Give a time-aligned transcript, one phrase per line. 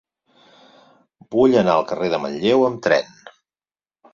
[1.35, 3.13] Vull anar al carrer de Manlleu amb tren.